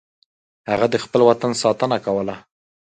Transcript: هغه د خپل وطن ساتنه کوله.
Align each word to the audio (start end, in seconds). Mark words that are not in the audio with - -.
هغه 0.71 0.87
د 0.93 0.95
خپل 1.03 1.21
وطن 1.29 1.51
ساتنه 1.63 1.97
کوله. 2.05 2.35